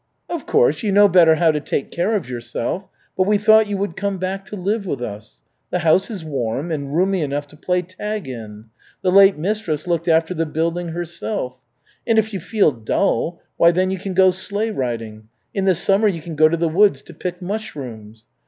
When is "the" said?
5.69-5.77, 9.03-9.11, 10.33-10.47, 15.65-15.75, 16.57-16.67